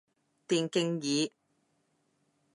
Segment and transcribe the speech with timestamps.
[0.47, 1.31] 電競椅